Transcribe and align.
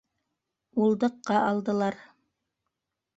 Улдыҡҡа 0.85 1.37
алдылар. 1.49 1.99